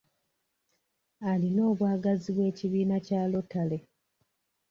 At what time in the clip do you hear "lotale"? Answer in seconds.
3.31-3.77